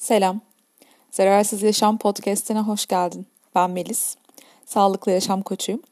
[0.00, 0.40] Selam.
[1.10, 3.26] Zararsız Yaşam Podcast'ine hoş geldin.
[3.54, 4.16] Ben Melis.
[4.66, 5.82] Sağlıklı yaşam koçuyum.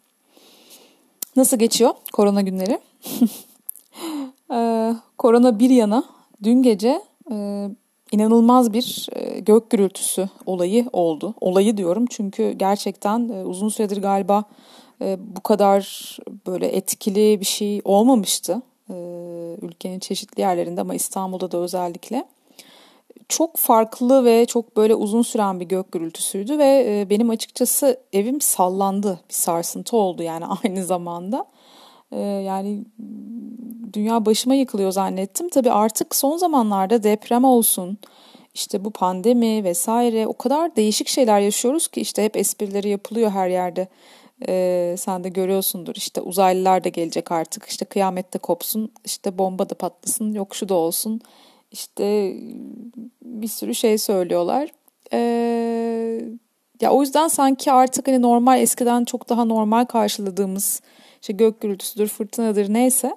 [1.37, 2.79] Nasıl geçiyor korona günleri?
[4.53, 6.05] ee, korona bir yana
[6.43, 7.69] dün gece e,
[8.13, 11.35] inanılmaz bir e, gök gürültüsü olayı oldu.
[11.41, 14.45] Olayı diyorum çünkü gerçekten e, uzun süredir galiba
[15.03, 16.17] e, bu kadar
[16.47, 18.63] böyle etkili bir şey olmamıştı.
[18.91, 18.95] E,
[19.63, 22.25] ülkenin çeşitli yerlerinde ama İstanbul'da da özellikle
[23.29, 28.41] çok farklı ve çok böyle uzun süren bir gök gürültüsüydü ve e, benim açıkçası evim
[28.41, 29.21] sallandı.
[29.29, 31.47] Bir sarsıntı oldu yani aynı zamanda.
[32.13, 32.85] E, yani
[33.93, 35.49] dünya başıma yıkılıyor zannettim.
[35.49, 37.99] Tabii artık son zamanlarda deprem olsun,
[38.55, 43.49] işte bu pandemi vesaire o kadar değişik şeyler yaşıyoruz ki işte hep esprileri yapılıyor her
[43.49, 43.89] yerde.
[44.49, 49.75] Ee, sen de görüyorsundur işte uzaylılar da gelecek artık işte kıyamette kopsun işte bomba da
[49.75, 51.21] patlasın yok şu da olsun
[51.71, 52.37] işte
[53.23, 54.71] bir sürü şey söylüyorlar.
[55.13, 56.21] Ee,
[56.81, 60.83] ya o yüzden sanki artık hani normal eskiden çok daha normal karşıladığımız
[61.21, 63.17] işte gök gürültüsüdür, fırtınadır neyse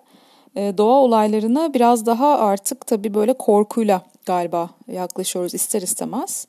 [0.56, 6.48] e, doğa olaylarına biraz daha artık tabii böyle korkuyla galiba yaklaşıyoruz ister istemez.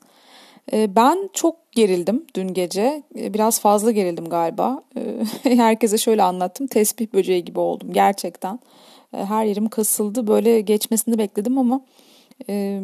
[0.73, 3.03] E, ben çok gerildim dün gece.
[3.19, 4.83] E, biraz fazla gerildim galiba.
[5.43, 6.67] Herkese şöyle anlattım.
[6.67, 8.59] Tesbih böceği gibi oldum gerçekten.
[9.13, 10.27] Her yerim kasıldı.
[10.27, 11.81] Böyle geçmesini bekledim ama
[12.49, 12.81] e,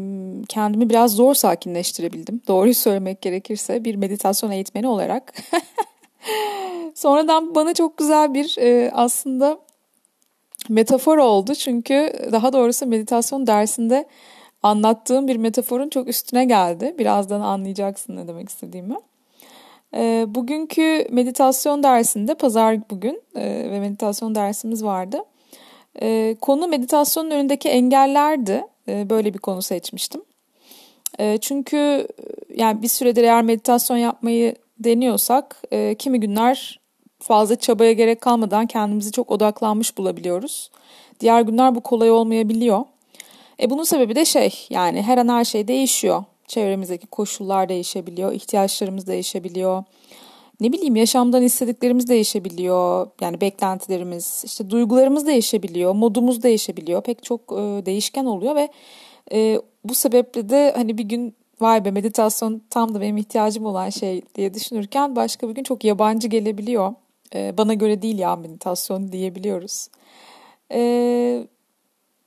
[0.50, 2.42] kendimi biraz zor sakinleştirebildim.
[2.48, 5.34] Doğruyu söylemek gerekirse bir meditasyon eğitmeni olarak.
[6.96, 9.60] Sonradan bana çok güzel bir e, aslında
[10.70, 11.56] metafor oldu.
[11.56, 14.06] Çünkü daha doğrusu meditasyon dersinde
[14.64, 16.96] anlattığım bir metaforun çok üstüne geldi.
[17.00, 18.96] Birazdan anlayacaksın ne demek istediğimi.
[19.96, 25.24] E, bugünkü meditasyon dersinde pazar bugün e, ve meditasyon dersimiz vardı.
[26.02, 28.64] E, konu meditasyonun önündeki engellerdi.
[28.88, 30.22] E, böyle bir konu seçmiştim.
[31.20, 32.08] E, çünkü
[32.56, 36.80] yani bir süredir eğer meditasyon yapmayı deniyorsak e, kimi günler
[37.20, 40.72] fazla çabaya gerek kalmadan kendimizi çok odaklanmış bulabiliyoruz.
[41.20, 42.86] Diğer günler bu kolay olmayabiliyor.
[43.62, 46.24] E bunun sebebi de şey yani her an her şey değişiyor.
[46.48, 49.84] Çevremizdeki koşullar değişebiliyor, ihtiyaçlarımız değişebiliyor.
[50.60, 53.08] Ne bileyim yaşamdan istediklerimiz değişebiliyor.
[53.22, 57.02] Yani beklentilerimiz, işte duygularımız değişebiliyor, modumuz değişebiliyor.
[57.02, 58.70] Pek çok e, değişken oluyor ve
[59.32, 63.90] e, bu sebeple de hani bir gün vay be meditasyon tam da benim ihtiyacım olan
[63.90, 66.94] şey diye düşünürken başka bir gün çok yabancı gelebiliyor.
[67.36, 69.88] E, bana göre değil ya meditasyon diyebiliyoruz.
[70.72, 71.48] E,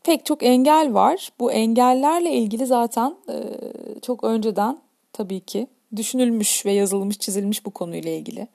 [0.05, 1.33] pek çok engel var.
[1.41, 3.37] Bu engellerle ilgili zaten e,
[4.03, 4.79] çok önceden
[5.13, 5.67] tabii ki
[5.97, 8.49] düşünülmüş ve yazılmış, çizilmiş bu konuyla ilgili.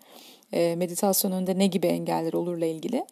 [0.53, 3.05] E, meditasyon önünde ne gibi engeller olurla ilgili.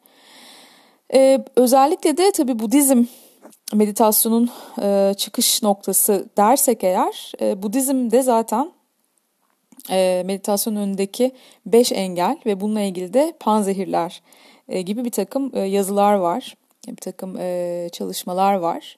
[1.13, 3.03] E, özellikle de tabii Budizm
[3.73, 4.49] meditasyonun
[4.81, 8.71] e, çıkış noktası dersek eğer, e, Budizm de zaten
[9.89, 11.31] e, meditasyon önündeki
[11.65, 14.21] beş engel ve bununla ilgili de panzehirler
[14.69, 16.55] e, gibi bir takım e, yazılar var,
[16.87, 18.97] bir takım e, çalışmalar var.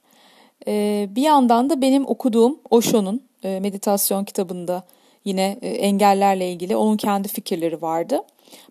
[0.68, 4.84] E, bir yandan da benim okuduğum Osho'nun e, meditasyon kitabında
[5.28, 8.22] yine e, engellerle ilgili onun kendi fikirleri vardı.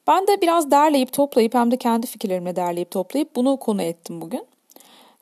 [0.07, 4.47] Ben de biraz derleyip toplayıp hem de kendi fikirlerimle derleyip toplayıp bunu konu ettim bugün.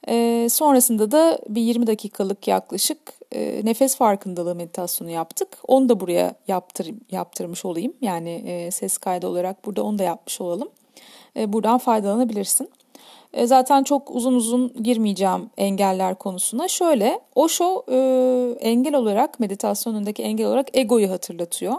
[0.08, 2.98] E, sonrasında da bir 20 dakikalık yaklaşık
[3.32, 5.48] e, nefes farkındalığı meditasyonu yaptık.
[5.68, 7.92] Onu da buraya yaptır, yaptırmış olayım.
[8.00, 10.68] Yani e, ses kaydı olarak burada onu da yapmış olalım.
[11.36, 12.70] E, buradan faydalanabilirsin.
[13.34, 16.68] E, zaten çok uzun uzun girmeyeceğim engeller konusuna.
[16.68, 17.96] Şöyle Osho e,
[18.60, 21.74] engel olarak meditasyon engel olarak egoyu hatırlatıyor.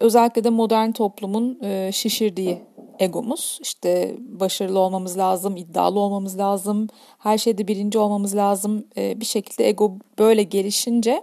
[0.00, 2.58] Özellikle de modern toplumun e, şişirdiği
[2.98, 3.58] egomuz.
[3.62, 6.88] İşte başarılı olmamız lazım, iddialı olmamız lazım,
[7.18, 8.84] her şeyde birinci olmamız lazım.
[8.96, 11.22] E, bir şekilde ego böyle gelişince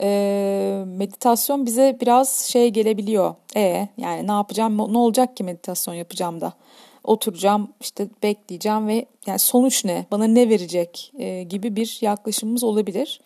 [0.00, 3.34] e, meditasyon bize biraz şey gelebiliyor.
[3.56, 6.52] E yani ne yapacağım, ne olacak ki meditasyon yapacağım da?
[7.04, 13.20] Oturacağım, işte bekleyeceğim ve yani sonuç ne, bana ne verecek e, gibi bir yaklaşımımız olabilir.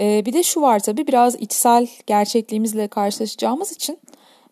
[0.00, 3.98] E, bir de şu var tabii biraz içsel gerçekliğimizle karşılaşacağımız için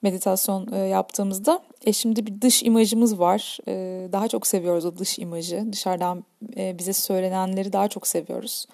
[0.03, 3.59] meditasyon e, yaptığımızda e şimdi bir dış imajımız var.
[3.69, 3.73] E,
[4.13, 5.73] daha çok seviyoruz o dış imajı.
[5.73, 6.25] Dışarıdan
[6.57, 8.67] e, bize söylenenleri daha çok seviyoruz.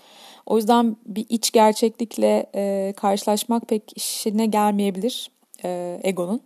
[0.47, 5.31] O yüzden bir iç gerçeklikle e, karşılaşmak pek işine gelmeyebilir
[5.65, 6.41] e, egonun.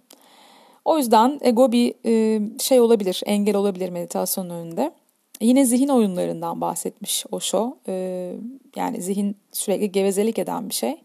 [0.85, 4.93] O yüzden ego bir e, şey olabilir, engel olabilir meditasyon önünde.
[5.41, 7.77] Yine zihin oyunlarından bahsetmiş Osho.
[7.89, 8.33] E,
[8.77, 10.97] yani zihin sürekli gevezelik eden bir şey.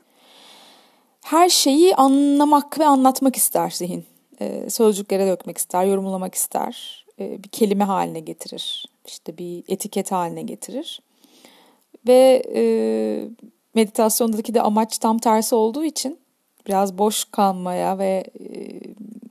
[1.21, 4.05] Her şeyi anlamak ve anlatmak ister zihin.
[4.41, 7.05] E, sözcüklere dökmek ister, yorumlamak ister.
[7.19, 8.85] E, bir kelime haline getirir.
[9.05, 11.01] İşte bir etiket haline getirir.
[12.07, 12.61] Ve e,
[13.75, 16.19] meditasyondaki de amaç tam tersi olduğu için
[16.67, 18.79] biraz boş kalmaya ve e,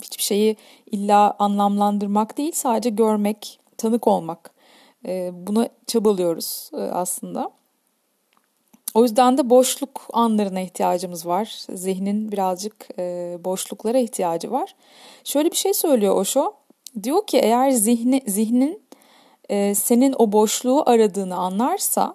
[0.03, 0.57] hiçbir şeyi
[0.91, 4.51] illa anlamlandırmak değil sadece görmek, tanık olmak.
[5.07, 7.51] E, buna çabalıyoruz e, aslında.
[8.95, 11.59] O yüzden de boşluk anlarına ihtiyacımız var.
[11.71, 14.75] Zihnin birazcık e, boşluklara ihtiyacı var.
[15.25, 16.55] Şöyle bir şey söylüyor Osho.
[17.03, 18.83] Diyor ki eğer zihni, zihnin
[19.49, 22.15] e, senin o boşluğu aradığını anlarsa,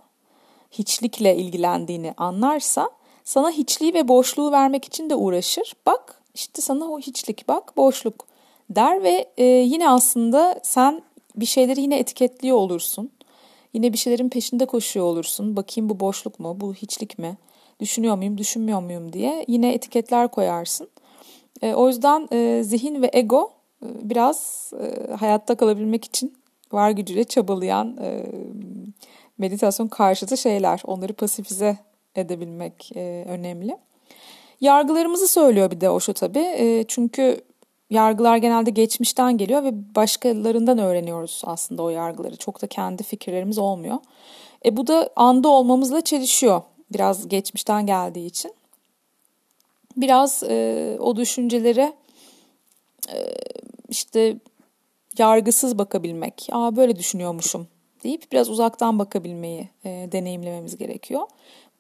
[0.72, 2.90] hiçlikle ilgilendiğini anlarsa
[3.24, 5.74] sana hiçliği ve boşluğu vermek için de uğraşır.
[5.86, 8.28] Bak işte sana o hiçlik bak boşluk
[8.70, 11.02] der ve e, yine aslında sen
[11.36, 13.12] bir şeyleri yine etiketliyor olursun.
[13.74, 15.56] Yine bir şeylerin peşinde koşuyor olursun.
[15.56, 17.38] Bakayım bu boşluk mu, bu hiçlik mi?
[17.80, 20.90] Düşünüyor muyum, düşünmüyor muyum diye yine etiketler koyarsın.
[21.62, 23.52] E, o yüzden e, zihin ve ego
[23.84, 26.34] e, biraz e, hayatta kalabilmek için
[26.72, 28.26] var gücüyle çabalayan e,
[29.38, 30.82] meditasyon karşıtı şeyler.
[30.86, 31.78] Onları pasifize
[32.16, 33.78] edebilmek e, önemli.
[34.64, 36.40] Yargılarımızı söylüyor bir de Osho tabii.
[36.40, 37.42] E, çünkü
[37.90, 42.36] yargılar genelde geçmişten geliyor ve başkalarından öğreniyoruz aslında o yargıları.
[42.36, 43.98] Çok da kendi fikirlerimiz olmuyor.
[44.66, 46.62] E bu da anda olmamızla çelişiyor
[46.94, 48.54] biraz geçmişten geldiği için.
[49.98, 51.94] Biraz e, o düşüncelere
[53.14, 53.18] e,
[53.90, 54.38] işte
[55.18, 56.48] yargısız bakabilmek.
[56.52, 57.68] Aa böyle düşünüyormuşum
[58.04, 61.22] deyip biraz uzaktan bakabilmeyi e, deneyimlememiz gerekiyor.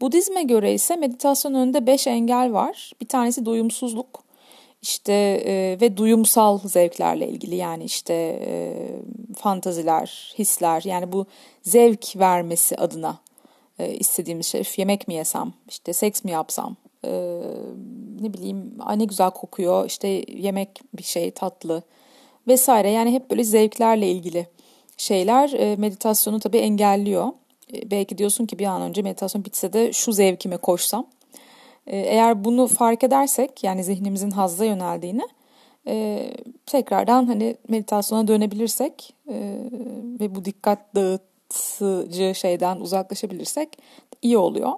[0.01, 2.91] Budizme göre ise meditasyon önünde beş engel var.
[3.01, 4.23] Bir tanesi doyumsuzluk
[4.81, 5.13] işte
[5.45, 7.55] e, ve duyumsal zevklerle ilgili.
[7.55, 8.13] Yani işte
[8.45, 8.73] e,
[9.37, 11.25] fantaziler, hisler yani bu
[11.61, 13.19] zevk vermesi adına
[13.79, 17.39] e, istediğimiz şey yemek mi yesem, işte seks mi yapsam, e,
[18.21, 21.83] ne bileyim ne güzel kokuyor, işte yemek bir şey tatlı.
[22.47, 22.89] vesaire.
[22.91, 24.47] Yani hep böyle zevklerle ilgili
[25.03, 27.27] şeyler e, meditasyonu tabii engelliyor.
[27.73, 31.07] E, belki diyorsun ki bir an önce meditasyon bitse de şu zevkime koşsam.
[31.88, 35.27] E, eğer bunu fark edersek yani zihnimizin hazza yöneldiğini
[36.65, 39.13] tekrardan hani meditasyona dönebilirsek
[40.19, 43.69] ve bu dikkat dağıtıcı şeyden uzaklaşabilirsek
[44.21, 44.71] iyi oluyor.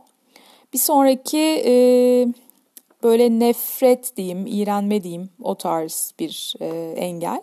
[0.73, 1.63] Bir sonraki
[3.03, 6.53] böyle nefret diyeyim, iğrenme diyeyim o tarz bir
[6.95, 7.41] engel.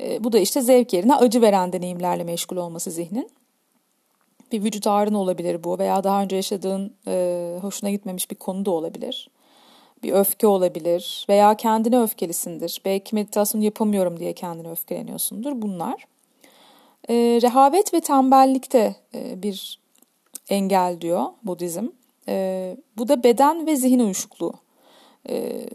[0.00, 3.30] E, bu da işte zevk yerine acı veren deneyimlerle meşgul olması zihnin.
[4.52, 8.70] Bir vücut ağrın olabilir bu veya daha önce yaşadığın e, hoşuna gitmemiş bir konu da
[8.70, 9.30] olabilir.
[10.02, 12.80] Bir öfke olabilir veya kendine öfkelisindir.
[12.84, 15.62] Belki meditasyon yapamıyorum diye kendine öfkeleniyorsundur.
[15.62, 16.06] Bunlar.
[17.08, 19.80] E, rehavet ve tembellik de e, bir
[20.48, 21.88] engel diyor Budizm.
[22.28, 24.54] E, bu da beden ve zihin uyuşukluğu.
[25.28, 25.66] E,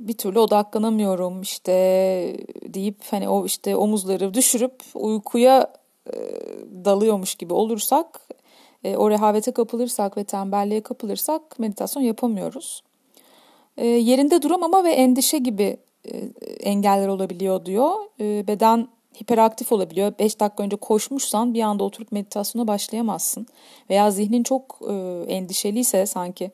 [0.00, 1.72] bir türlü odaklanamıyorum işte
[2.74, 5.72] deyip hani o işte omuzları düşürüp uykuya
[6.06, 6.14] e,
[6.84, 8.20] dalıyormuş gibi olursak
[8.84, 12.82] e, o rehavete kapılırsak ve tembelliğe kapılırsak meditasyon yapamıyoruz.
[13.76, 16.18] E, yerinde duramama ve endişe gibi e,
[16.60, 17.92] engeller olabiliyor diyor.
[18.20, 18.88] E, beden
[19.20, 20.12] hiperaktif olabiliyor.
[20.18, 23.46] 5 dakika önce koşmuşsan bir anda oturup meditasyona başlayamazsın.
[23.90, 26.50] Veya zihnin çok e, endişeliyse sanki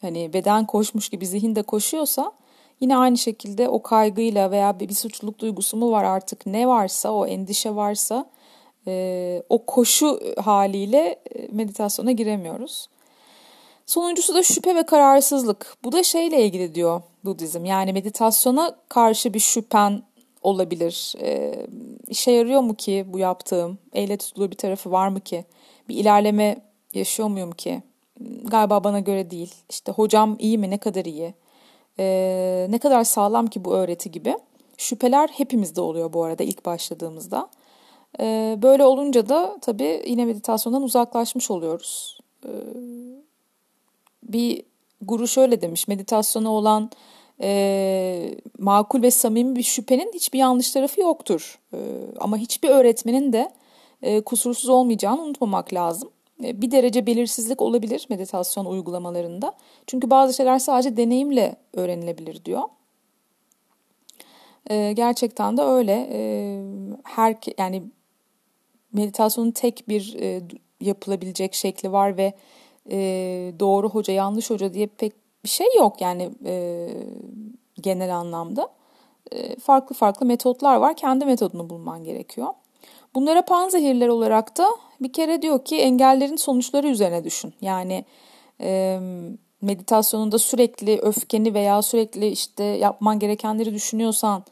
[0.00, 2.32] hani beden koşmuş gibi zihin de koşuyorsa
[2.82, 7.26] Yine aynı şekilde o kaygıyla veya bir suçluluk duygusu mu var artık ne varsa o
[7.26, 8.30] endişe varsa
[8.86, 12.88] e, o koşu haliyle e, meditasyona giremiyoruz.
[13.86, 15.76] Sonuncusu da şüphe ve kararsızlık.
[15.84, 17.64] Bu da şeyle ilgili diyor Budizm.
[17.64, 20.02] Yani meditasyona karşı bir şüphen
[20.42, 21.14] olabilir.
[21.20, 21.54] E,
[22.08, 23.78] işe yarıyor mu ki bu yaptığım?
[23.92, 25.44] Elle tutulur bir tarafı var mı ki?
[25.88, 26.56] Bir ilerleme
[26.94, 27.82] yaşıyor muyum ki?
[28.44, 29.54] Galiba bana göre değil.
[29.70, 30.70] İşte hocam iyi mi?
[30.70, 31.34] Ne kadar iyi?
[31.98, 34.36] E, ne kadar sağlam ki bu öğreti gibi.
[34.76, 37.48] Şüpheler hepimizde oluyor bu arada ilk başladığımızda.
[38.20, 42.18] E, böyle olunca da tabii yine meditasyondan uzaklaşmış oluyoruz.
[42.44, 42.50] E,
[44.22, 44.62] bir
[45.00, 46.90] guru şöyle demiş, meditasyona olan
[47.40, 51.58] e, makul ve samimi bir şüphenin hiçbir yanlış tarafı yoktur.
[51.74, 51.78] E,
[52.20, 53.52] ama hiçbir öğretmenin de
[54.02, 56.10] e, kusursuz olmayacağını unutmamak lazım.
[56.44, 59.52] E, bir derece belirsizlik olabilir meditasyon uygulamalarında.
[59.86, 62.62] Çünkü bazı şeyler sadece deneyimle öğrenilebilir diyor.
[64.70, 66.08] E, gerçekten de öyle.
[66.12, 66.20] E,
[67.04, 67.82] her yani
[68.92, 70.16] meditasyonun tek bir
[70.80, 72.32] yapılabilecek şekli var ve
[73.60, 75.12] doğru hoca yanlış hoca diye pek
[75.44, 76.30] bir şey yok yani
[77.80, 78.68] genel anlamda.
[79.60, 80.96] farklı farklı metotlar var.
[80.96, 82.48] Kendi metodunu bulman gerekiyor.
[83.14, 84.68] Bunlara panzehirler olarak da
[85.02, 87.54] bir kere diyor ki engellerin sonuçları üzerine düşün.
[87.60, 88.04] Yani
[88.60, 89.00] e,
[89.62, 94.44] meditasyonunda sürekli öfkeni veya sürekli işte yapman gerekenleri düşünüyorsan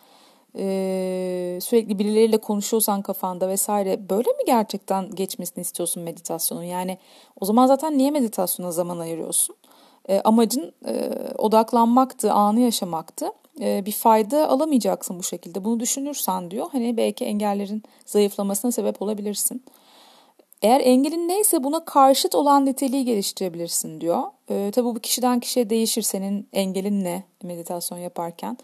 [0.56, 6.62] Ee, sürekli birileriyle konuşuyorsan kafanda vesaire böyle mi gerçekten geçmesini istiyorsun meditasyonun?
[6.62, 6.98] Yani
[7.40, 9.56] o zaman zaten niye meditasyona zaman ayırıyorsun?
[10.08, 13.26] Ee, amacın e, odaklanmaktı, anı yaşamaktı.
[13.60, 15.64] Bir fayda alamayacaksın bu şekilde.
[15.64, 19.62] Bunu düşünürsen diyor hani belki engellerin zayıflamasına sebep olabilirsin.
[20.62, 24.22] Eğer engelin neyse buna karşıt olan niteliği geliştirebilirsin diyor.
[24.50, 28.58] Ee, tabii bu kişiden kişiye değişir senin engelin ne meditasyon yaparken.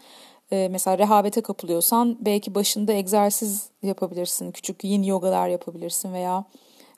[0.51, 4.51] Ee, mesela rehavete kapılıyorsan belki başında egzersiz yapabilirsin.
[4.51, 6.45] Küçük yin yogalar yapabilirsin veya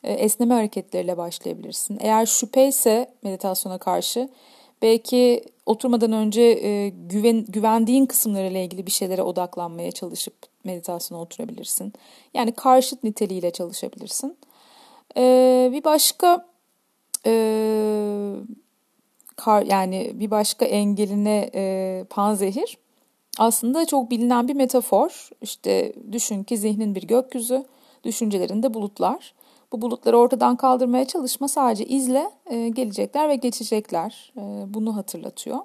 [0.04, 1.98] e, esneme hareketleriyle başlayabilirsin.
[2.02, 4.30] Eğer şüphe ise meditasyona karşı
[4.82, 11.94] belki oturmadan önce e, güven, güvendiğin kısımlarıyla ilgili bir şeylere odaklanmaya çalışıp meditasyona oturabilirsin.
[12.34, 14.38] Yani karşıt niteliğiyle çalışabilirsin.
[15.18, 16.46] Ee, bir başka
[17.26, 17.34] e,
[19.36, 22.78] kar, yani bir başka engeline e, panzehir
[23.38, 25.30] aslında çok bilinen bir metafor.
[25.42, 27.66] İşte düşün ki zihnin bir gökyüzü,
[28.04, 29.34] düşüncelerinde bulutlar.
[29.72, 34.34] Bu bulutları ortadan kaldırmaya çalışma sadece izle e, gelecekler ve geçecekler.
[34.38, 35.60] E, bunu hatırlatıyor.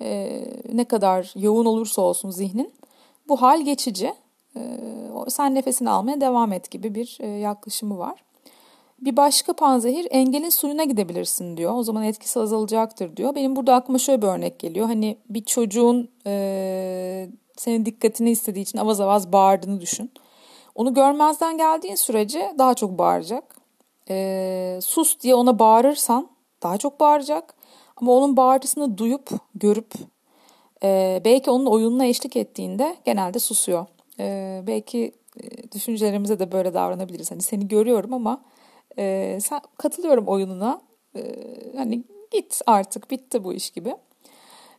[0.00, 0.42] E,
[0.72, 2.72] ne kadar yoğun olursa olsun zihnin
[3.28, 4.14] bu hal geçici.
[4.56, 4.60] E,
[5.28, 8.24] sen nefesini almaya devam et gibi bir e, yaklaşımı var.
[9.00, 11.74] Bir başka panzehir engelin suyuna gidebilirsin diyor.
[11.74, 13.34] O zaman etkisi azalacaktır diyor.
[13.34, 14.86] Benim burada aklıma şöyle bir örnek geliyor.
[14.86, 20.10] Hani bir çocuğun e, senin dikkatini istediği için avaz avaz bağırdığını düşün.
[20.74, 23.56] Onu görmezden geldiğin sürece daha çok bağıracak.
[24.10, 26.28] E, sus diye ona bağırırsan
[26.62, 27.54] daha çok bağıracak.
[27.96, 29.92] Ama onun bağırtısını duyup, görüp
[30.82, 33.86] e, belki onun oyununa eşlik ettiğinde genelde susuyor.
[34.20, 35.12] E, belki
[35.74, 37.30] düşüncelerimize de böyle davranabiliriz.
[37.30, 38.40] Hani seni görüyorum ama
[38.98, 40.80] e, sen katılıyorum oyununa.
[41.16, 41.22] E,
[41.76, 43.94] hani git artık bitti bu iş gibi.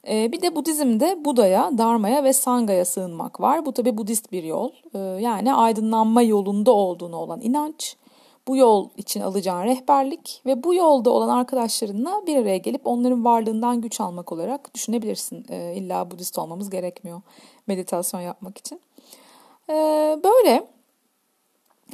[0.07, 3.65] E, bir de Budizm'de Buda'ya, Dharma'ya ve Sangha'ya sığınmak var.
[3.65, 4.71] Bu tabi Budist bir yol.
[4.93, 7.95] E, yani aydınlanma yolunda olduğunu olan inanç.
[8.47, 13.81] Bu yol için alacağın rehberlik ve bu yolda olan arkadaşlarınla bir araya gelip onların varlığından
[13.81, 15.45] güç almak olarak düşünebilirsin.
[15.49, 17.21] E, illa Budist olmamız gerekmiyor
[17.67, 18.81] meditasyon yapmak için.
[19.69, 19.73] E,
[20.23, 20.67] böyle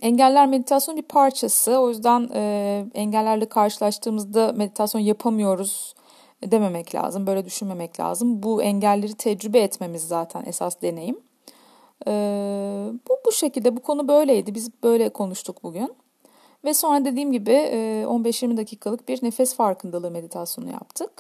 [0.01, 1.77] Engeller meditasyonun bir parçası.
[1.77, 5.95] O yüzden e, engellerle karşılaştığımızda meditasyon yapamıyoruz
[6.43, 7.27] dememek lazım.
[7.27, 8.43] Böyle düşünmemek lazım.
[8.43, 11.19] Bu engelleri tecrübe etmemiz zaten esas deneyim.
[12.07, 12.11] E,
[13.09, 14.55] bu bu şekilde bu konu böyleydi.
[14.55, 15.95] Biz böyle konuştuk bugün.
[16.65, 21.11] Ve sonra dediğim gibi e, 15-20 dakikalık bir nefes farkındalığı meditasyonu yaptık.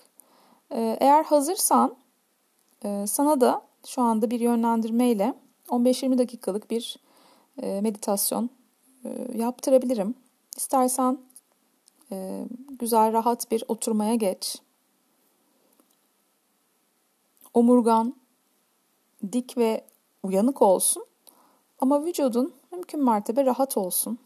[0.71, 1.95] E, eğer hazırsan
[2.85, 5.33] e, sana da şu anda bir yönlendirmeyle
[5.69, 6.97] 15-20 dakikalık bir
[7.61, 8.49] e, meditasyon
[9.05, 10.15] e, yaptırabilirim.
[10.57, 11.17] İstersen
[12.11, 12.45] e,
[12.79, 14.61] güzel rahat bir oturmaya geç.
[17.53, 18.15] Omurgan
[19.31, 19.83] dik ve
[20.23, 21.05] uyanık olsun
[21.79, 24.17] ama vücudun mümkün mertebe rahat olsun.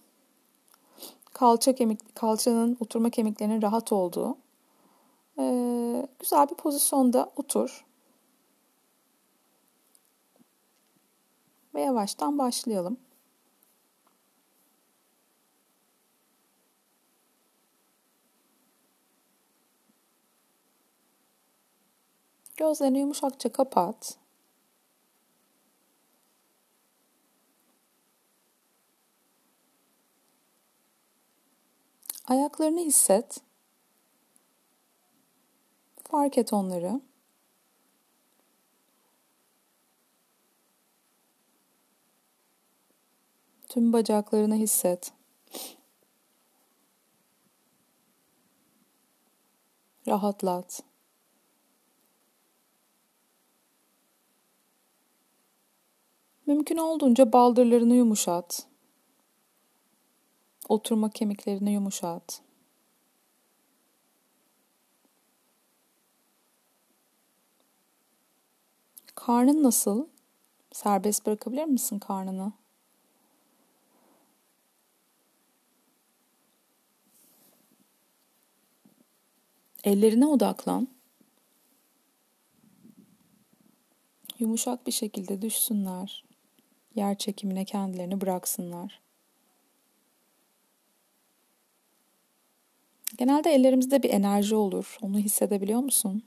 [1.33, 4.37] Kalça kemik, kalçanın oturma kemiklerinin rahat olduğu
[6.19, 7.85] güzel bir pozisyonda otur.
[11.73, 12.97] Ve yavaştan başlayalım.
[22.57, 24.17] Gözlerini yumuşakça kapat.
[32.27, 33.37] Ayaklarını hisset.
[36.03, 37.01] Fark et onları.
[43.69, 45.13] Tüm bacaklarını hisset.
[50.07, 50.83] Rahatlat.
[56.45, 58.67] Mümkün olduğunca baldırlarını yumuşat.
[60.69, 62.41] Oturma kemiklerini yumuşat.
[69.15, 70.07] Karnın nasıl?
[70.71, 72.53] Serbest bırakabilir misin karnını?
[79.83, 80.87] Ellerine odaklan.
[84.39, 86.23] Yumuşak bir şekilde düşsünler
[86.95, 89.01] yer çekimine kendilerini bıraksınlar.
[93.17, 94.97] Genelde ellerimizde bir enerji olur.
[95.01, 96.23] Onu hissedebiliyor musun?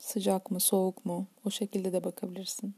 [0.00, 1.26] Sıcak mı, soğuk mu?
[1.44, 2.74] O şekilde de bakabilirsin.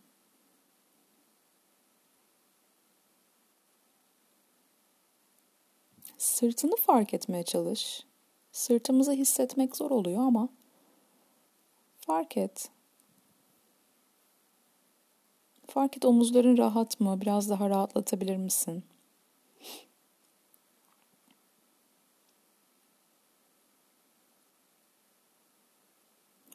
[6.40, 8.06] Sırtını fark etmeye çalış.
[8.52, 10.48] Sırtımızı hissetmek zor oluyor ama
[12.06, 12.70] Fark et.
[15.66, 17.20] Fark et omuzların rahat mı?
[17.20, 18.84] Biraz daha rahatlatabilir misin?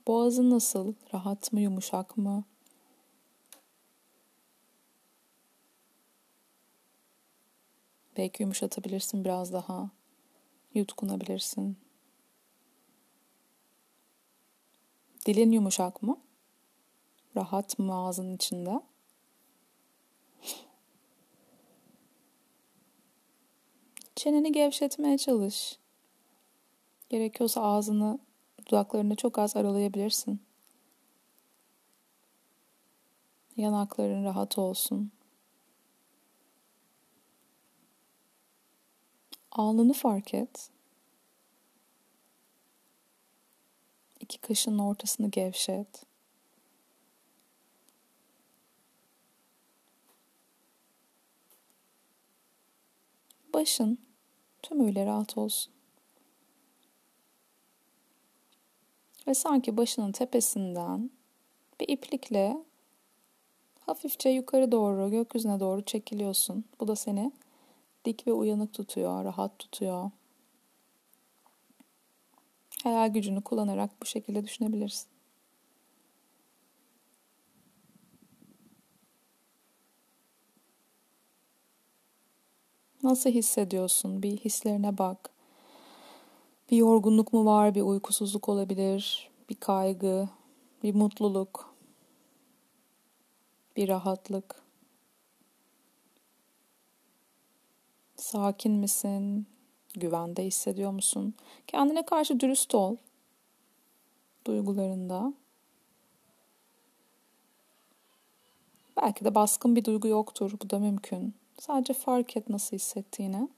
[0.08, 0.94] Boğazın nasıl?
[1.14, 2.44] Rahat mı, yumuşak mı?
[8.18, 9.90] Belki yumuşatabilirsin biraz daha.
[10.74, 11.78] Yutkunabilirsin.
[15.26, 16.22] Dilin yumuşak mı?
[17.36, 18.82] Rahat mı ağzın içinde?
[24.16, 25.80] Çeneni gevşetmeye çalış.
[27.10, 28.20] Gerekiyorsa ağzını
[28.66, 30.42] dudaklarını çok az aralayabilirsin.
[33.58, 35.12] Yanakların rahat olsun.
[39.56, 40.70] Alnını fark et.
[44.20, 46.04] İki kaşının ortasını gevşet.
[53.54, 54.00] Başın
[54.64, 55.74] tümüyle rahat olsun.
[59.28, 61.12] Ve sanki başının tepesinden
[61.80, 62.58] bir iplikle
[63.80, 66.66] hafifçe yukarı doğru, gökyüzüne doğru çekiliyorsun.
[66.80, 67.32] Bu da seni
[68.06, 70.12] dik ve uyanık tutuyor, rahat tutuyor.
[72.84, 75.08] Hayal gücünü kullanarak bu şekilde düşünebilirsin.
[83.04, 84.24] Nasıl hissediyorsun?
[84.24, 85.30] Bir hislerine bak.
[86.72, 87.76] Bir yorgunluk mu var?
[87.76, 89.30] Bir uykusuzluk olabilir.
[89.50, 90.30] Bir kaygı,
[90.84, 91.76] bir mutluluk,
[93.76, 94.65] bir rahatlık.
[98.26, 99.48] Sakin misin?
[99.94, 101.34] Güvende hissediyor musun?
[101.68, 102.96] Kendine karşı dürüst ol.
[104.46, 105.34] Duygularında.
[108.98, 110.52] Belki de baskın bir duygu yoktur.
[110.62, 111.34] Bu da mümkün.
[111.60, 113.50] Sadece fark et nasıl hissettiğini.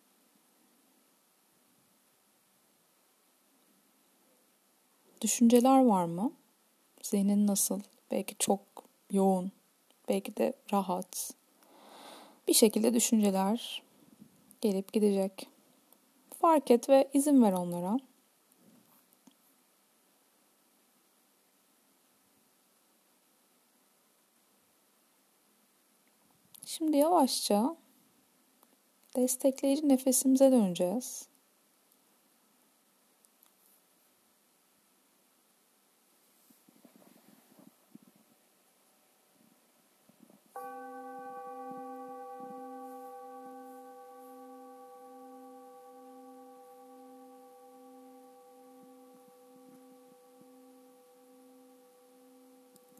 [5.21, 6.31] Düşünceler var mı?
[7.01, 7.81] Zihnin nasıl?
[8.11, 8.61] Belki çok
[9.11, 9.51] yoğun,
[10.09, 11.33] belki de rahat.
[12.47, 13.86] Bir şekilde düşünceler
[14.61, 15.47] gelip gidecek.
[16.41, 17.99] Fark et ve izin ver onlara.
[26.65, 27.75] Şimdi yavaşça
[29.15, 31.27] destekleyici nefesimize döneceğiz.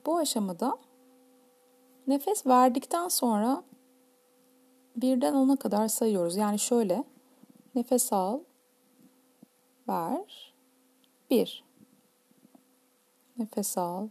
[0.08, 0.78] Bu aşamada
[2.08, 3.64] nefes verdikten sonra
[4.96, 6.36] birden ona kadar sayıyoruz.
[6.36, 7.04] Yani şöyle
[7.76, 8.40] nefes al,
[9.88, 10.54] ver,
[11.30, 11.64] bir.
[13.38, 14.08] Nefes al,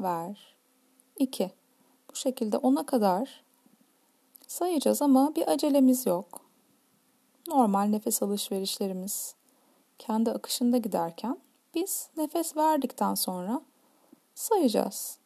[0.00, 0.56] ver,
[1.16, 1.50] iki.
[2.10, 3.44] Bu şekilde ona kadar
[4.46, 6.40] sayacağız ama bir acelemiz yok.
[7.48, 9.34] Normal nefes alışverişlerimiz
[9.98, 11.38] kendi akışında giderken
[11.74, 13.62] biz nefes verdikten sonra
[14.36, 15.18] sayacağız.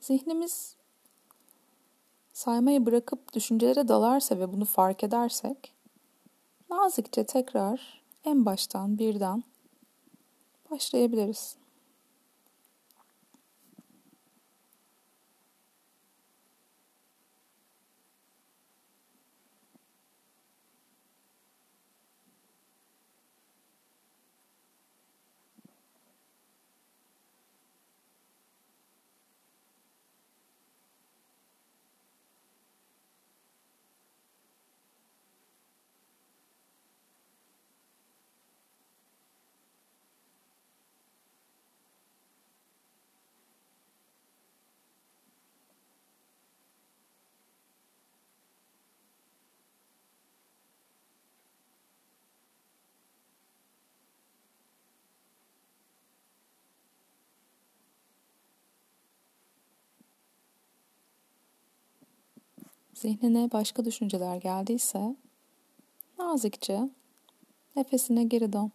[0.00, 0.76] Zihnimiz
[2.32, 5.74] saymayı bırakıp düşüncelere dalarsa ve bunu fark edersek
[6.70, 9.44] nazikçe tekrar en baştan birden
[10.70, 11.56] başlayabiliriz.
[63.00, 65.16] Zihnine başka düşünceler geldiyse
[66.18, 66.90] nazikçe
[67.76, 68.72] nefesine geri dön.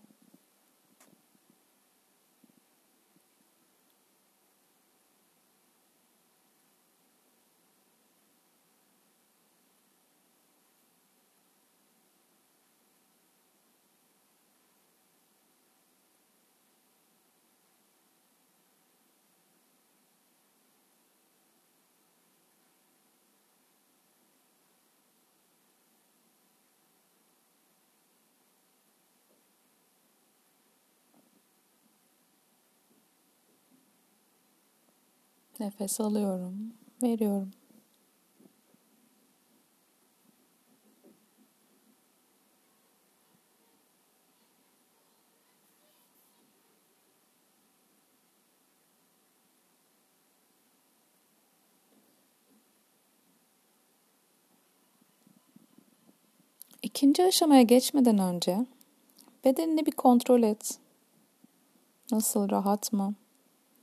[35.60, 37.52] Nefes alıyorum, veriyorum.
[56.82, 58.66] İkinci aşamaya geçmeden önce
[59.46, 60.80] bedenini bir kontrol et.
[62.12, 63.16] Nasıl, rahat mı?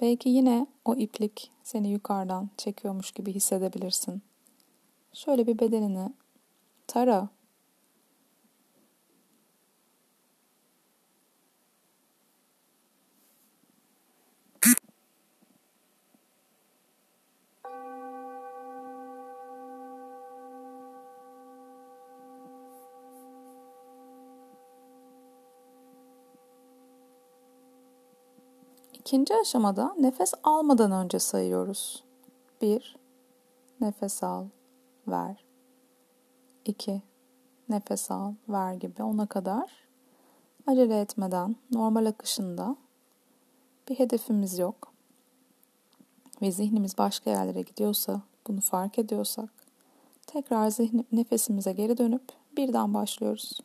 [0.02, 4.22] Belki yine o iplik seni yukarıdan çekiyormuş gibi hissedebilirsin.
[5.12, 6.12] Şöyle bir bedenini
[6.86, 7.28] tara.
[29.12, 32.04] İkinci aşamada nefes almadan önce sayıyoruz.
[32.62, 32.96] 1.
[33.80, 34.46] Nefes al,
[35.08, 35.44] ver.
[36.64, 37.02] 2.
[37.68, 39.72] Nefes al, ver gibi ona kadar
[40.66, 42.76] acele etmeden normal akışında
[43.88, 44.92] bir hedefimiz yok.
[46.42, 49.50] Ve zihnimiz başka yerlere gidiyorsa, bunu fark ediyorsak
[50.26, 52.24] tekrar zihni, nefesimize geri dönüp
[52.56, 53.60] birden başlıyoruz.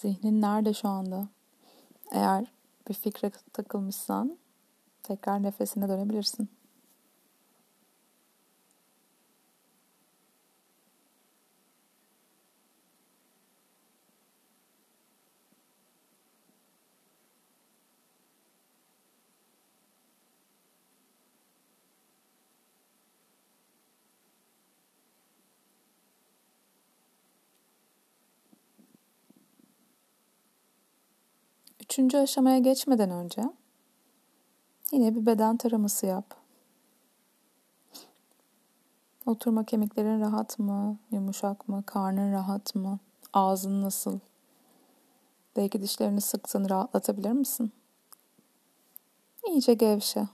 [0.00, 1.28] Zihnin nerede şu anda?
[2.12, 2.52] Eğer
[2.88, 4.38] bir fikre takılmışsan
[5.02, 6.48] tekrar nefesine dönebilirsin.
[32.00, 33.42] Üçüncü aşamaya geçmeden önce
[34.92, 36.34] yine bir beden taraması yap.
[39.26, 42.98] Oturma kemiklerin rahat mı, yumuşak mı, karnın rahat mı,
[43.32, 44.18] ağzın nasıl?
[45.56, 47.72] Belki dişlerini sıktın, rahatlatabilir misin?
[49.46, 50.28] İyice gevşe.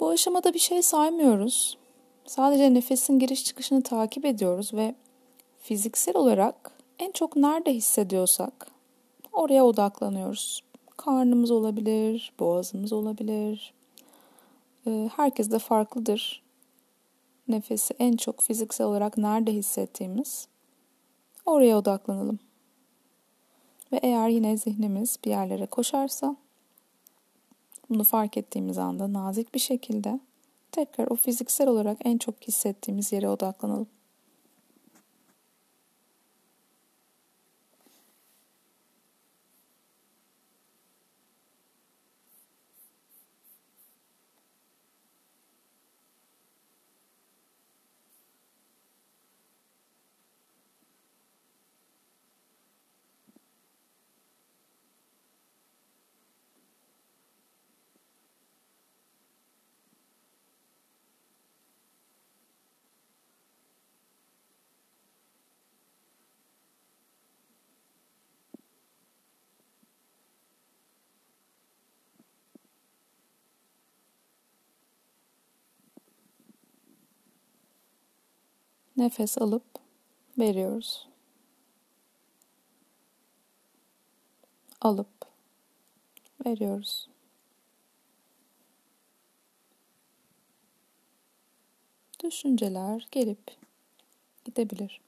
[0.00, 1.78] Bu aşamada bir şey saymıyoruz.
[2.26, 4.94] Sadece nefesin giriş çıkışını takip ediyoruz ve
[5.58, 8.66] fiziksel olarak en çok nerede hissediyorsak
[9.32, 10.64] oraya odaklanıyoruz.
[10.96, 13.74] Karnımız olabilir, boğazımız olabilir.
[14.86, 16.42] Ee, herkes de farklıdır.
[17.48, 20.48] Nefesi en çok fiziksel olarak nerede hissettiğimiz
[21.46, 22.38] oraya odaklanalım.
[23.92, 26.36] Ve eğer yine zihnimiz bir yerlere koşarsa
[27.90, 30.20] bunu fark ettiğimiz anda nazik bir şekilde
[30.72, 33.86] tekrar o fiziksel olarak en çok hissettiğimiz yere odaklanalım.
[79.00, 79.64] Nefes alıp
[80.38, 81.08] veriyoruz.
[84.80, 85.26] alıp
[86.46, 87.08] veriyoruz.
[92.24, 93.56] Düşünceler gelip
[94.44, 95.00] gidebilir.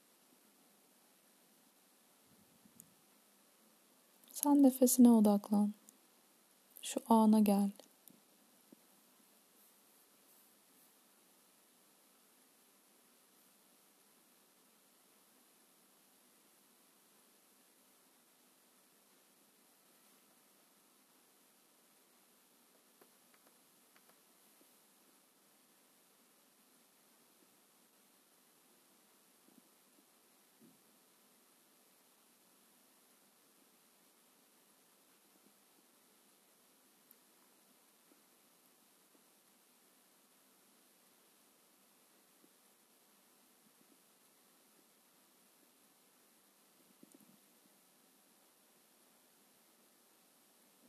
[4.32, 5.74] Sen nefesine odaklan.
[6.82, 7.70] Şu ana gel.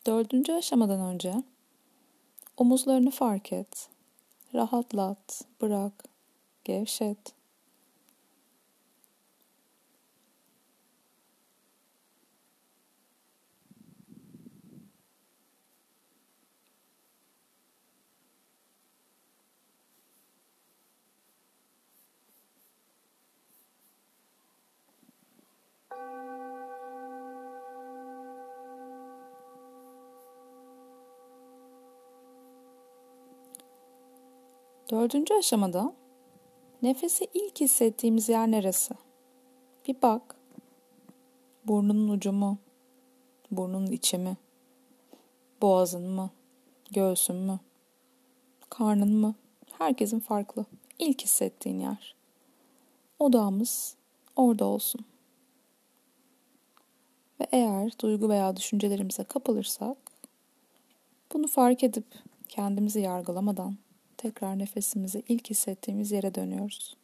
[0.07, 1.33] Dördüncü aşamadan önce
[2.57, 3.89] omuzlarını fark et.
[4.53, 6.03] Rahatlat, bırak,
[6.63, 7.42] gevşet.
[34.93, 35.93] Dördüncü aşamada
[36.81, 38.93] nefesi ilk hissettiğimiz yer neresi?
[39.87, 40.35] Bir bak.
[41.65, 42.57] Burnunun ucu mu?
[43.51, 44.37] Burnunun içi mi?
[45.61, 46.29] Boğazın mı?
[46.91, 47.59] Göğsün mü?
[48.69, 49.35] Karnın mı?
[49.77, 50.65] Herkesin farklı.
[50.99, 52.15] İlk hissettiğin yer.
[53.19, 53.95] Odağımız
[54.35, 55.05] orada olsun.
[57.39, 59.97] Ve eğer duygu veya düşüncelerimize kapılırsak
[61.33, 62.05] bunu fark edip
[62.49, 63.82] kendimizi yargılamadan
[64.23, 66.97] tekrar nefesimizi ilk hissettiğimiz yere dönüyoruz.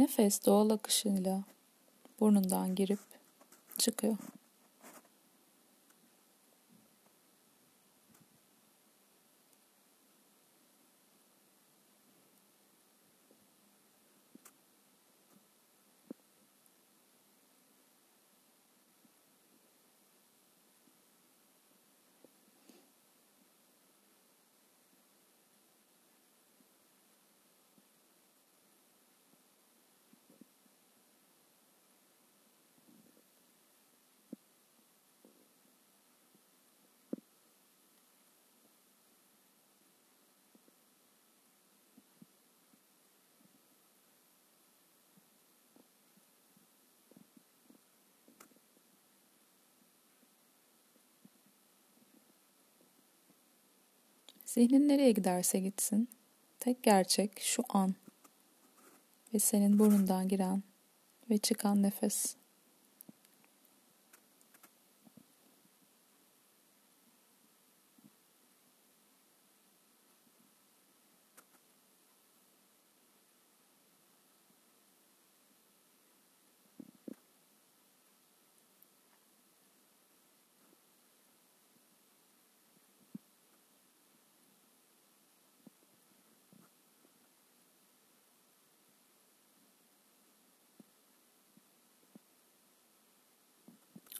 [0.00, 1.42] Nefes doğal akışıyla
[2.20, 2.98] burnundan girip
[3.78, 4.16] çıkıyor.
[54.50, 56.08] Zihnin nereye giderse gitsin,
[56.60, 57.94] tek gerçek şu an
[59.34, 60.62] ve senin burnundan giren
[61.30, 62.36] ve çıkan nefes.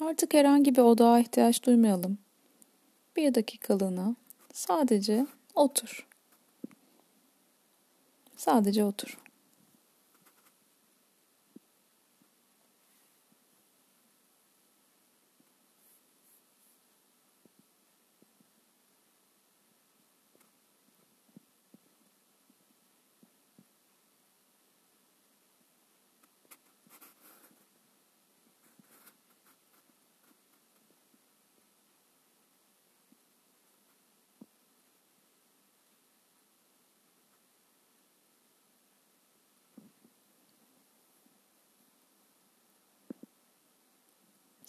[0.00, 2.18] Artık herhangi bir odağa ihtiyaç duymayalım.
[3.16, 4.16] Bir dakikalığına
[4.52, 6.06] sadece otur.
[8.36, 9.18] Sadece otur.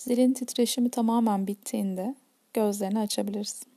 [0.04, 2.16] Zilin titreşimi tamamen bittiğinde
[2.54, 3.71] gözlerini açabilirsin.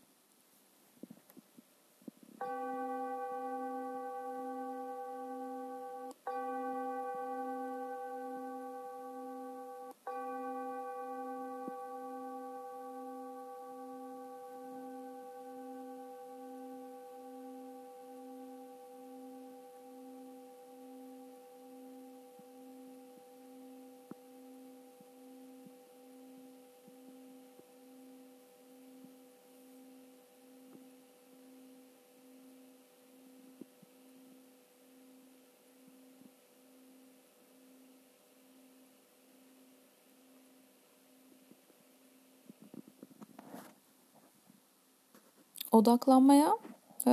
[45.75, 46.59] Odaklanmaya
[47.07, 47.11] e,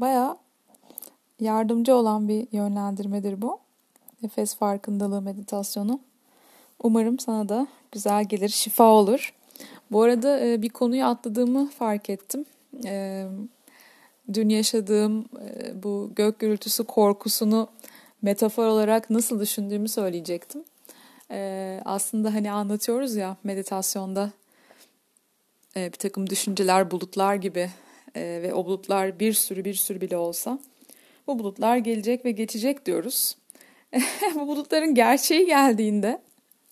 [0.00, 0.36] bayağı
[1.40, 3.58] yardımcı olan bir yönlendirmedir bu.
[4.22, 6.00] Nefes farkındalığı meditasyonu.
[6.82, 9.34] Umarım sana da güzel gelir, şifa olur.
[9.90, 12.44] Bu arada e, bir konuyu atladığımı fark ettim.
[12.84, 13.26] E,
[14.34, 17.68] dün yaşadığım e, bu gök gürültüsü korkusunu
[18.22, 20.64] metafor olarak nasıl düşündüğümü söyleyecektim.
[21.30, 24.30] E, aslında hani anlatıyoruz ya meditasyonda
[25.76, 27.70] e, bir takım düşünceler bulutlar gibi
[28.14, 30.58] e, ve o bulutlar bir sürü bir sürü bile olsa
[31.26, 33.36] bu bulutlar gelecek ve geçecek diyoruz.
[34.34, 36.22] bu bulutların gerçeği geldiğinde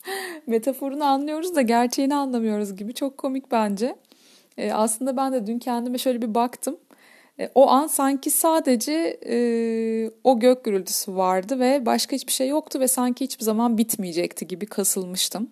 [0.46, 3.96] metaforunu anlıyoruz da gerçeğini anlamıyoruz gibi çok komik bence.
[4.58, 6.76] E, aslında ben de dün kendime şöyle bir baktım.
[7.40, 9.36] E, o an sanki sadece e,
[10.24, 14.66] o gök gürültüsü vardı ve başka hiçbir şey yoktu ve sanki hiçbir zaman bitmeyecekti gibi
[14.66, 15.50] kasılmıştım.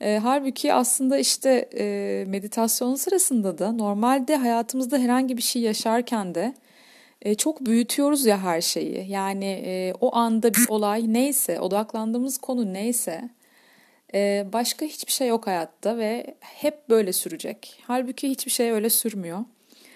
[0.00, 6.54] E, halbuki aslında işte e, meditasyon sırasında da normalde hayatımızda herhangi bir şey yaşarken de
[7.22, 9.10] e, çok büyütüyoruz ya her şeyi.
[9.10, 13.28] Yani e, o anda bir olay neyse, odaklandığımız konu neyse
[14.14, 17.82] e, başka hiçbir şey yok hayatta ve hep böyle sürecek.
[17.86, 19.38] Halbuki hiçbir şey öyle sürmüyor.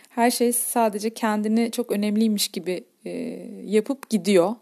[0.08, 3.10] Her şey sadece kendini çok önemliymiş gibi e,
[3.64, 4.54] yapıp gidiyor.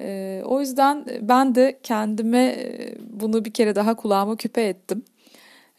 [0.00, 5.04] E, o yüzden ben de kendime e, bunu bir kere daha kulağıma küpe ettim.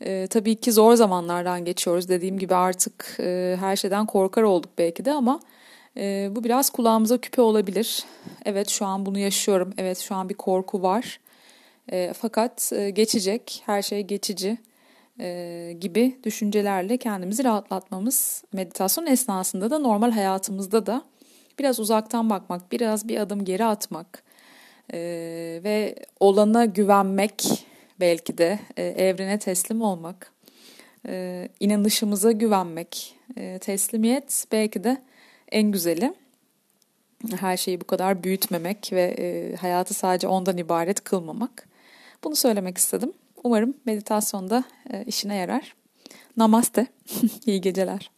[0.01, 2.09] E, tabii ki zor zamanlardan geçiyoruz.
[2.09, 5.39] Dediğim gibi artık e, her şeyden korkar olduk belki de ama
[5.97, 8.03] e, bu biraz kulağımıza küpe olabilir.
[8.45, 9.73] Evet şu an bunu yaşıyorum.
[9.77, 11.19] Evet şu an bir korku var.
[11.91, 13.63] E, fakat e, geçecek.
[13.65, 14.57] Her şey geçici
[15.19, 21.01] e, gibi düşüncelerle kendimizi rahatlatmamız meditasyon esnasında da normal hayatımızda da
[21.59, 24.23] biraz uzaktan bakmak, biraz bir adım geri atmak
[24.93, 24.99] e,
[25.63, 27.65] ve olana güvenmek
[27.99, 30.31] belki de e, evrene teslim olmak,
[31.07, 35.01] e, inanışımıza güvenmek, e, teslimiyet belki de
[35.51, 36.13] en güzeli.
[37.39, 41.67] Her şeyi bu kadar büyütmemek ve e, hayatı sadece ondan ibaret kılmamak.
[42.23, 43.13] Bunu söylemek istedim.
[43.43, 45.75] Umarım meditasyonda e, işine yarar.
[46.37, 46.87] Namaste.
[47.45, 48.11] İyi geceler.